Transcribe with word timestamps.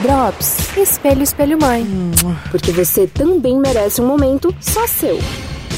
Drops, 0.00 0.76
espelho, 0.76 1.22
espelho 1.22 1.58
mãe. 1.58 1.86
Porque 2.50 2.72
você 2.72 3.06
também 3.06 3.56
merece 3.56 4.00
um 4.00 4.06
momento 4.06 4.54
só 4.60 4.86
seu. 4.86 5.18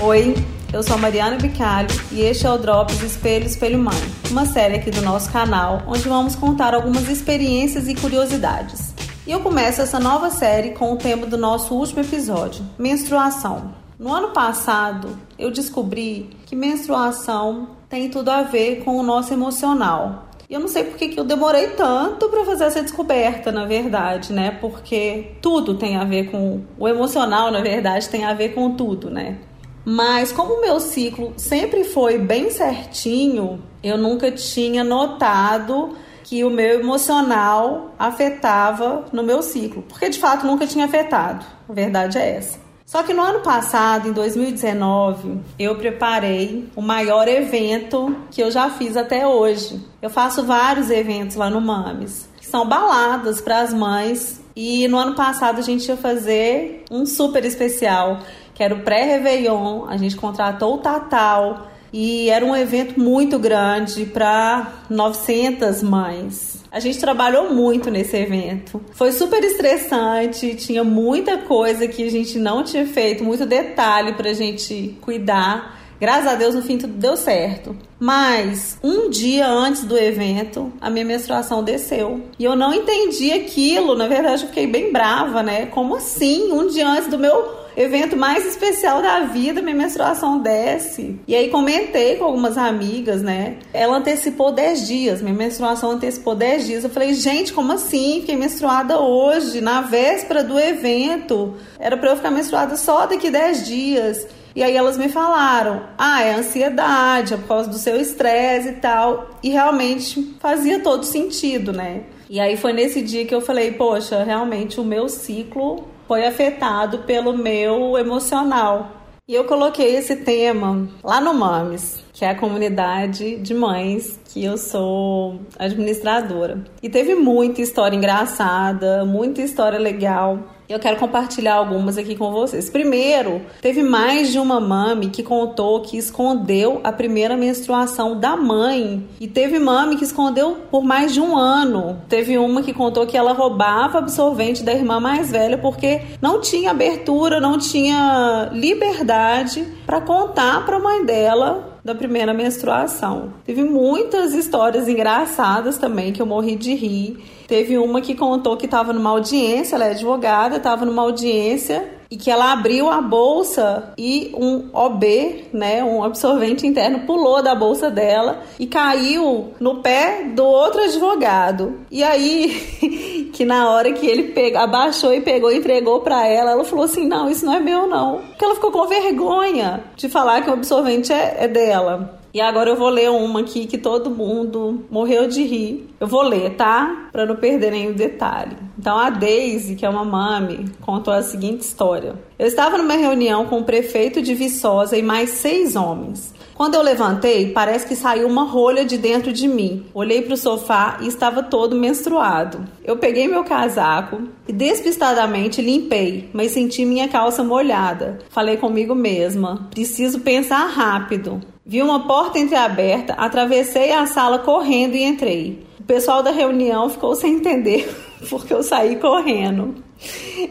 Oi, 0.00 0.34
eu 0.72 0.82
sou 0.82 0.96
a 0.96 0.98
Mariana 0.98 1.36
Bicalho 1.36 1.88
e 2.10 2.22
este 2.22 2.46
é 2.46 2.50
o 2.50 2.56
Drops 2.56 3.02
Espelho, 3.02 3.44
espelho 3.44 3.78
mãe. 3.78 3.98
Uma 4.30 4.46
série 4.46 4.76
aqui 4.76 4.90
do 4.90 5.02
nosso 5.02 5.30
canal 5.30 5.82
onde 5.86 6.08
vamos 6.08 6.34
contar 6.34 6.74
algumas 6.74 7.08
experiências 7.08 7.86
e 7.86 7.94
curiosidades. 7.94 8.94
E 9.26 9.30
eu 9.30 9.40
começo 9.40 9.82
essa 9.82 10.00
nova 10.00 10.30
série 10.30 10.70
com 10.70 10.92
o 10.92 10.96
tema 10.96 11.26
do 11.26 11.36
nosso 11.36 11.74
último 11.74 12.00
episódio, 12.00 12.64
menstruação. 12.78 13.74
No 13.98 14.12
ano 14.12 14.28
passado, 14.28 15.18
eu 15.38 15.50
descobri 15.50 16.30
que 16.46 16.56
menstruação 16.56 17.76
tem 17.90 18.08
tudo 18.08 18.30
a 18.30 18.42
ver 18.42 18.84
com 18.84 18.96
o 18.96 19.02
nosso 19.02 19.34
emocional. 19.34 20.27
E 20.48 20.54
eu 20.54 20.60
não 20.60 20.68
sei 20.68 20.84
porque 20.84 21.08
que 21.08 21.20
eu 21.20 21.24
demorei 21.24 21.68
tanto 21.68 22.28
para 22.30 22.42
fazer 22.42 22.64
essa 22.64 22.80
descoberta, 22.80 23.52
na 23.52 23.66
verdade, 23.66 24.32
né? 24.32 24.56
Porque 24.58 25.32
tudo 25.42 25.74
tem 25.74 25.96
a 25.96 26.04
ver 26.04 26.30
com 26.30 26.62
o 26.78 26.88
emocional, 26.88 27.50
na 27.50 27.60
verdade, 27.60 28.08
tem 28.08 28.24
a 28.24 28.32
ver 28.32 28.54
com 28.54 28.74
tudo, 28.74 29.10
né? 29.10 29.36
Mas 29.84 30.32
como 30.32 30.54
o 30.54 30.60
meu 30.62 30.80
ciclo 30.80 31.34
sempre 31.36 31.84
foi 31.84 32.18
bem 32.18 32.48
certinho, 32.48 33.62
eu 33.82 33.98
nunca 33.98 34.30
tinha 34.30 34.82
notado 34.82 35.94
que 36.24 36.42
o 36.44 36.50
meu 36.50 36.80
emocional 36.80 37.94
afetava 37.98 39.04
no 39.12 39.22
meu 39.22 39.42
ciclo, 39.42 39.82
porque 39.82 40.08
de 40.08 40.18
fato 40.18 40.46
nunca 40.46 40.66
tinha 40.66 40.86
afetado. 40.86 41.44
A 41.68 41.72
verdade 41.72 42.16
é 42.16 42.36
essa. 42.36 42.67
Só 42.88 43.02
que 43.02 43.12
no 43.12 43.20
ano 43.20 43.40
passado, 43.40 44.08
em 44.08 44.12
2019, 44.12 45.42
eu 45.58 45.76
preparei 45.76 46.70
o 46.74 46.80
maior 46.80 47.28
evento 47.28 48.16
que 48.30 48.42
eu 48.42 48.50
já 48.50 48.70
fiz 48.70 48.96
até 48.96 49.26
hoje. 49.26 49.78
Eu 50.00 50.08
faço 50.08 50.42
vários 50.42 50.88
eventos 50.90 51.36
lá 51.36 51.50
no 51.50 51.60
Mames, 51.60 52.30
que 52.38 52.46
são 52.46 52.66
baladas 52.66 53.42
para 53.42 53.60
as 53.60 53.74
mães. 53.74 54.42
E 54.56 54.88
no 54.88 54.96
ano 54.96 55.14
passado 55.14 55.58
a 55.58 55.62
gente 55.62 55.86
ia 55.86 55.98
fazer 55.98 56.82
um 56.90 57.04
super 57.04 57.44
especial, 57.44 58.20
que 58.54 58.62
era 58.62 58.74
o 58.74 58.80
pré-Réveillon. 58.80 59.84
A 59.86 59.98
gente 59.98 60.16
contratou 60.16 60.76
o 60.76 60.78
Tatal 60.78 61.66
e 61.92 62.28
era 62.28 62.44
um 62.44 62.54
evento 62.54 63.00
muito 63.00 63.38
grande 63.38 64.04
para 64.04 64.84
900 64.90 65.82
mães. 65.82 66.64
A 66.70 66.80
gente 66.80 66.98
trabalhou 66.98 67.54
muito 67.54 67.90
nesse 67.90 68.16
evento. 68.16 68.80
Foi 68.92 69.10
super 69.10 69.42
estressante, 69.42 70.54
tinha 70.54 70.84
muita 70.84 71.38
coisa 71.38 71.88
que 71.88 72.02
a 72.02 72.10
gente 72.10 72.38
não 72.38 72.62
tinha 72.62 72.86
feito, 72.86 73.24
muito 73.24 73.46
detalhe 73.46 74.12
pra 74.12 74.32
gente 74.34 74.96
cuidar. 75.00 75.78
Graças 76.00 76.26
a 76.26 76.34
Deus, 76.36 76.54
no 76.54 76.62
fim 76.62 76.78
tudo 76.78 76.92
deu 76.92 77.16
certo. 77.16 77.76
Mas 77.98 78.78
um 78.82 79.10
dia 79.10 79.48
antes 79.48 79.84
do 79.84 79.98
evento, 79.98 80.72
a 80.80 80.88
minha 80.88 81.04
menstruação 81.04 81.64
desceu. 81.64 82.22
E 82.38 82.44
eu 82.44 82.54
não 82.54 82.72
entendi 82.72 83.32
aquilo. 83.32 83.96
Na 83.96 84.06
verdade, 84.06 84.42
eu 84.42 84.48
fiquei 84.48 84.66
bem 84.66 84.92
brava, 84.92 85.42
né? 85.42 85.66
Como 85.66 85.96
assim? 85.96 86.52
Um 86.52 86.68
dia 86.68 86.88
antes 86.88 87.08
do 87.08 87.18
meu 87.18 87.58
evento 87.76 88.16
mais 88.16 88.44
especial 88.44 89.00
da 89.00 89.20
vida, 89.20 89.62
minha 89.62 89.74
menstruação 89.74 90.40
desce. 90.40 91.18
E 91.28 91.34
aí 91.34 91.48
comentei 91.48 92.16
com 92.16 92.24
algumas 92.24 92.58
amigas, 92.58 93.22
né? 93.22 93.58
Ela 93.72 93.98
antecipou 93.98 94.50
10 94.50 94.86
dias, 94.86 95.22
minha 95.22 95.34
menstruação 95.34 95.92
antecipou 95.92 96.34
10 96.34 96.66
dias. 96.66 96.84
Eu 96.84 96.90
falei, 96.90 97.14
gente, 97.14 97.52
como 97.52 97.72
assim? 97.72 98.20
Fiquei 98.20 98.36
menstruada 98.36 99.00
hoje, 99.00 99.60
na 99.60 99.80
véspera 99.80 100.42
do 100.42 100.58
evento. 100.58 101.54
Era 101.78 101.96
para 101.96 102.10
eu 102.10 102.16
ficar 102.16 102.32
menstruada 102.32 102.76
só 102.76 103.06
daqui 103.06 103.30
10 103.30 103.66
dias. 103.66 104.26
E 104.58 104.62
aí 104.64 104.76
elas 104.76 104.98
me 104.98 105.08
falaram: 105.08 105.82
ah, 105.96 106.20
é 106.20 106.34
ansiedade, 106.34 107.32
é 107.32 107.36
por 107.36 107.46
causa 107.46 107.70
do 107.70 107.78
seu 107.78 107.94
estresse 107.94 108.70
e 108.70 108.72
tal. 108.72 109.30
E 109.40 109.50
realmente 109.50 110.34
fazia 110.40 110.80
todo 110.80 111.04
sentido, 111.04 111.72
né? 111.72 112.02
E 112.28 112.40
aí 112.40 112.56
foi 112.56 112.72
nesse 112.72 113.00
dia 113.00 113.24
que 113.24 113.32
eu 113.32 113.40
falei: 113.40 113.70
poxa, 113.70 114.24
realmente 114.24 114.80
o 114.80 114.84
meu 114.84 115.08
ciclo 115.08 115.86
foi 116.08 116.26
afetado 116.26 116.98
pelo 117.06 117.38
meu 117.38 117.96
emocional. 117.96 118.90
E 119.28 119.34
eu 119.34 119.44
coloquei 119.44 119.94
esse 119.94 120.16
tema 120.16 120.88
lá 121.04 121.20
no 121.20 121.34
MAMES, 121.34 122.02
que 122.12 122.24
é 122.24 122.30
a 122.30 122.34
comunidade 122.34 123.36
de 123.36 123.54
mães 123.54 124.18
que 124.24 124.44
eu 124.44 124.58
sou 124.58 125.38
administradora. 125.56 126.64
E 126.82 126.88
teve 126.88 127.14
muita 127.14 127.62
história 127.62 127.94
engraçada, 127.94 129.04
muita 129.04 129.40
história 129.40 129.78
legal. 129.78 130.57
Eu 130.68 130.78
quero 130.78 130.98
compartilhar 130.98 131.54
algumas 131.54 131.96
aqui 131.96 132.14
com 132.14 132.30
vocês. 132.30 132.68
Primeiro, 132.68 133.40
teve 133.62 133.82
mais 133.82 134.30
de 134.30 134.38
uma 134.38 134.60
mãe 134.60 135.08
que 135.08 135.22
contou 135.22 135.80
que 135.80 135.96
escondeu 135.96 136.82
a 136.84 136.92
primeira 136.92 137.38
menstruação 137.38 138.20
da 138.20 138.36
mãe. 138.36 139.08
E 139.18 139.26
teve 139.26 139.58
mãe 139.58 139.96
que 139.96 140.04
escondeu 140.04 140.58
por 140.70 140.84
mais 140.84 141.14
de 141.14 141.22
um 141.22 141.34
ano. 141.34 142.02
Teve 142.06 142.36
uma 142.36 142.62
que 142.62 142.74
contou 142.74 143.06
que 143.06 143.16
ela 143.16 143.32
roubava 143.32 143.96
absorvente 143.96 144.62
da 144.62 144.74
irmã 144.74 145.00
mais 145.00 145.30
velha 145.30 145.56
porque 145.56 146.02
não 146.20 146.38
tinha 146.38 146.70
abertura, 146.70 147.40
não 147.40 147.56
tinha 147.56 148.50
liberdade 148.52 149.66
para 149.86 150.02
contar 150.02 150.66
para 150.66 150.76
a 150.76 150.80
mãe 150.80 151.02
dela 151.02 151.77
da 151.88 151.94
primeira 151.94 152.34
menstruação. 152.34 153.32
Teve 153.44 153.64
muitas 153.64 154.34
histórias 154.34 154.86
engraçadas 154.88 155.78
também 155.78 156.12
que 156.12 156.20
eu 156.20 156.26
morri 156.26 156.54
de 156.54 156.74
rir. 156.74 157.16
Teve 157.46 157.78
uma 157.78 158.02
que 158.02 158.14
contou 158.14 158.58
que 158.58 158.66
estava 158.66 158.92
numa 158.92 159.08
audiência, 159.08 159.74
ela 159.74 159.86
é 159.86 159.90
advogada, 159.92 160.58
estava 160.58 160.84
numa 160.84 161.00
audiência 161.00 161.98
e 162.10 162.16
que 162.16 162.30
ela 162.30 162.52
abriu 162.52 162.88
a 162.88 163.00
bolsa 163.00 163.92
e 163.96 164.32
um 164.34 164.68
OB, 164.72 165.46
né, 165.52 165.84
um 165.84 166.02
absorvente 166.02 166.66
interno, 166.66 167.00
pulou 167.00 167.42
da 167.42 167.54
bolsa 167.54 167.90
dela 167.90 168.42
e 168.58 168.66
caiu 168.66 169.52
no 169.60 169.82
pé 169.82 170.24
do 170.34 170.44
outro 170.44 170.82
advogado. 170.82 171.80
E 171.90 172.02
aí, 172.02 172.50
que 173.38 173.44
na 173.44 173.70
hora 173.70 173.92
que 173.92 174.04
ele 174.04 174.32
pegou, 174.32 174.60
abaixou 174.60 175.14
e 175.14 175.20
pegou 175.20 175.52
e 175.52 175.58
entregou 175.58 176.00
para 176.00 176.26
ela, 176.26 176.50
ela 176.50 176.64
falou 176.64 176.86
assim: 176.86 177.06
não, 177.06 177.30
isso 177.30 177.46
não 177.46 177.54
é 177.54 177.60
meu, 177.60 177.86
não. 177.86 178.18
Porque 178.30 178.44
ela 178.44 178.56
ficou 178.56 178.72
com 178.72 178.84
vergonha 178.88 179.84
de 179.94 180.08
falar 180.08 180.42
que 180.42 180.50
o 180.50 180.54
absorvente 180.54 181.12
é, 181.12 181.44
é 181.44 181.46
dela. 181.46 182.18
E 182.34 182.40
agora 182.40 182.70
eu 182.70 182.76
vou 182.76 182.88
ler 182.88 183.08
uma 183.10 183.40
aqui 183.40 183.64
que 183.66 183.78
todo 183.78 184.10
mundo 184.10 184.84
morreu 184.90 185.28
de 185.28 185.44
rir. 185.44 185.88
Eu 186.00 186.08
vou 186.08 186.22
ler, 186.22 186.56
tá? 186.56 187.08
Para 187.12 187.26
não 187.26 187.36
perder 187.36 187.70
nenhum 187.70 187.92
detalhe. 187.92 188.56
Então 188.76 188.98
a 188.98 189.08
Daisy, 189.08 189.76
que 189.76 189.86
é 189.86 189.88
uma 189.88 190.04
mami, 190.04 190.64
contou 190.80 191.14
a 191.14 191.22
seguinte 191.22 191.60
história. 191.60 192.16
Eu 192.36 192.46
estava 192.48 192.76
numa 192.76 192.94
reunião 192.94 193.46
com 193.46 193.60
o 193.60 193.64
prefeito 193.64 194.20
de 194.20 194.34
Viçosa 194.34 194.96
e 194.96 195.02
mais 195.02 195.30
seis 195.30 195.76
homens. 195.76 196.34
Quando 196.58 196.74
eu 196.74 196.82
levantei, 196.82 197.52
parece 197.52 197.86
que 197.86 197.94
saiu 197.94 198.26
uma 198.26 198.42
rolha 198.42 198.84
de 198.84 198.98
dentro 198.98 199.32
de 199.32 199.46
mim. 199.46 199.86
Olhei 199.94 200.22
para 200.22 200.34
o 200.34 200.36
sofá 200.36 200.98
e 201.00 201.06
estava 201.06 201.40
todo 201.40 201.76
menstruado. 201.76 202.64
Eu 202.84 202.96
peguei 202.96 203.28
meu 203.28 203.44
casaco 203.44 204.22
e 204.48 204.52
despistadamente 204.52 205.62
limpei, 205.62 206.28
mas 206.32 206.50
senti 206.50 206.84
minha 206.84 207.06
calça 207.06 207.44
molhada. 207.44 208.18
Falei 208.28 208.56
comigo 208.56 208.92
mesma: 208.92 209.68
preciso 209.70 210.18
pensar 210.18 210.66
rápido. 210.66 211.40
Vi 211.64 211.80
uma 211.80 212.08
porta 212.08 212.40
entreaberta, 212.40 213.12
atravessei 213.12 213.92
a 213.92 214.04
sala 214.06 214.40
correndo 214.40 214.96
e 214.96 215.04
entrei. 215.04 215.64
O 215.78 215.84
pessoal 215.84 216.24
da 216.24 216.32
reunião 216.32 216.90
ficou 216.90 217.14
sem 217.14 217.36
entender 217.36 217.88
porque 218.28 218.52
eu 218.52 218.64
saí 218.64 218.96
correndo. 218.96 219.76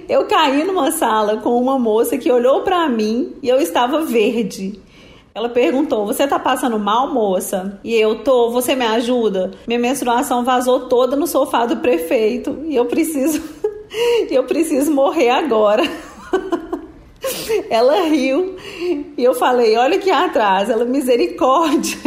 Eu 0.08 0.26
caí 0.26 0.64
numa 0.64 0.90
sala 0.90 1.38
com 1.42 1.62
uma 1.62 1.78
moça 1.78 2.18
que 2.18 2.32
olhou 2.32 2.62
para 2.62 2.88
mim 2.88 3.34
e 3.44 3.50
eu 3.50 3.60
estava 3.60 4.06
verde. 4.06 4.87
Ela 5.38 5.50
perguntou: 5.50 6.04
Você 6.08 6.26
tá 6.26 6.40
passando 6.40 6.80
mal, 6.80 7.14
moça? 7.14 7.80
E 7.84 7.94
eu 7.94 8.24
tô, 8.24 8.50
você 8.50 8.74
me 8.74 8.84
ajuda? 8.84 9.52
Minha 9.68 9.80
menstruação 9.80 10.44
vazou 10.44 10.88
toda 10.88 11.16
no 11.16 11.28
sofá 11.28 11.68
do 11.68 11.78
prefeito 11.78 12.58
e 12.66 12.76
eu 12.76 12.86
preciso 12.86 13.44
eu 14.32 14.44
preciso 14.46 14.92
morrer 14.92 15.30
agora. 15.30 15.84
Ela 17.70 18.06
riu 18.06 18.56
e 19.16 19.24
eu 19.24 19.36
falei: 19.36 19.78
Olha 19.78 19.98
aqui 19.98 20.10
atrás, 20.10 20.72
ela, 20.72 20.86
misericórdia. 20.86 21.98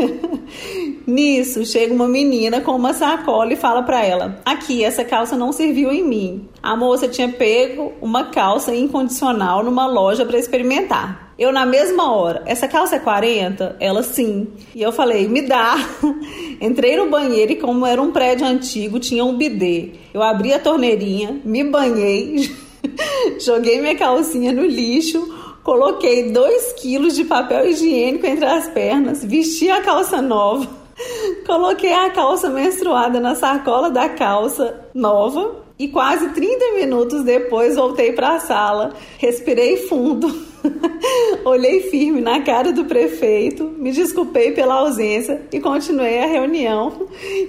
Nisso, 1.07 1.65
chega 1.65 1.95
uma 1.95 2.09
menina 2.09 2.61
com 2.61 2.73
uma 2.73 2.93
sacola 2.93 3.53
e 3.53 3.57
fala 3.57 3.85
para 3.85 4.05
ela: 4.05 4.41
Aqui, 4.45 4.83
essa 4.83 5.05
calça 5.05 5.37
não 5.37 5.53
serviu 5.53 5.93
em 5.93 6.03
mim. 6.03 6.49
A 6.61 6.77
moça 6.77 7.07
tinha 7.07 7.29
pego 7.29 7.93
uma 8.01 8.25
calça 8.25 8.75
incondicional 8.75 9.63
numa 9.63 9.87
loja 9.87 10.25
para 10.25 10.39
experimentar. 10.39 11.30
Eu, 11.41 11.51
na 11.53 11.65
mesma 11.65 12.15
hora, 12.15 12.43
essa 12.45 12.69
calça 12.69 12.97
é 12.97 12.99
40? 12.99 13.77
Ela, 13.81 14.03
sim. 14.03 14.49
E 14.75 14.83
eu 14.83 14.93
falei, 14.93 15.27
me 15.27 15.41
dá. 15.41 15.75
Entrei 16.61 16.99
no 16.99 17.09
banheiro 17.09 17.53
e, 17.53 17.57
como 17.57 17.87
era 17.87 18.03
um 18.03 18.13
prédio 18.13 18.47
antigo, 18.47 18.99
tinha 19.01 19.25
um 19.25 19.39
bidê. 19.39 19.93
Eu 20.13 20.23
abri 20.23 20.53
a 20.53 20.59
torneirinha, 20.59 21.41
me 21.43 21.65
banhei. 21.65 22.55
Joguei 23.41 23.81
minha 23.81 23.97
calcinha 23.97 24.53
no 24.53 24.67
lixo, 24.67 25.35
coloquei 25.65 26.31
2 26.31 26.75
quilos 26.75 27.17
de 27.17 27.25
papel 27.25 27.71
higiênico 27.71 28.27
entre 28.27 28.45
as 28.45 28.69
pernas, 28.69 29.25
vesti 29.25 29.71
a 29.71 29.81
calça 29.81 30.21
nova, 30.21 30.69
coloquei 31.47 31.93
a 31.95 32.11
calça 32.11 32.51
menstruada 32.51 33.19
na 33.19 33.35
sacola 33.35 33.91
da 33.91 34.11
calça 34.11 34.91
nova 34.93 35.57
e 35.79 35.89
quase 35.89 36.29
30 36.35 36.75
minutos 36.75 37.25
depois 37.25 37.77
voltei 37.77 38.13
para 38.13 38.35
a 38.35 38.41
sala, 38.41 38.93
respirei 39.19 39.79
fundo. 39.79 40.50
Olhei 41.45 41.83
firme 41.83 42.21
na 42.21 42.41
cara 42.43 42.73
do 42.73 42.85
prefeito, 42.85 43.65
me 43.65 43.93
desculpei 43.93 44.53
pela 44.53 44.75
ausência 44.75 45.43
e 45.53 45.61
continuei 45.61 46.19
a 46.19 46.27
reunião, 46.27 47.09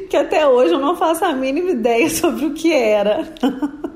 que 0.09 0.15
até 0.15 0.47
hoje 0.47 0.73
eu 0.73 0.79
não 0.79 0.95
faço 0.95 1.25
a 1.25 1.33
mínima 1.33 1.71
ideia 1.71 2.09
sobre 2.11 2.45
o 2.45 2.53
que 2.53 2.71
era. 2.73 3.27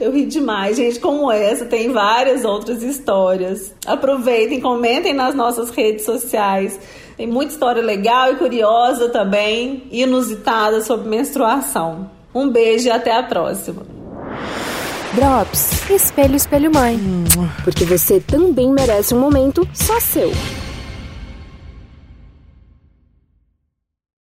Eu 0.00 0.10
ri 0.10 0.26
demais, 0.26 0.76
gente. 0.76 0.98
Como 0.98 1.30
essa, 1.30 1.64
tem 1.64 1.92
várias 1.92 2.44
outras 2.44 2.82
histórias. 2.82 3.72
Aproveitem, 3.86 4.60
comentem 4.60 5.14
nas 5.14 5.34
nossas 5.34 5.70
redes 5.70 6.04
sociais. 6.04 6.78
Tem 7.16 7.26
muita 7.26 7.52
história 7.52 7.82
legal 7.82 8.32
e 8.32 8.36
curiosa 8.36 9.08
também, 9.08 9.84
inusitada 9.90 10.82
sobre 10.82 11.08
menstruação. 11.08 12.10
Um 12.34 12.50
beijo 12.50 12.88
e 12.88 12.90
até 12.90 13.16
a 13.16 13.22
próxima. 13.22 13.95
Drops. 15.16 15.88
Espelho, 15.88 16.36
espelho, 16.36 16.70
mãe. 16.70 17.00
Porque 17.64 17.86
você 17.86 18.20
também 18.20 18.70
merece 18.70 19.14
um 19.14 19.18
momento 19.18 19.66
só 19.72 19.98
seu. 19.98 20.30